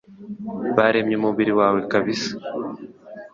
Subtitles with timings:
[0.73, 2.31] Byaremye umubiri wawe kabisa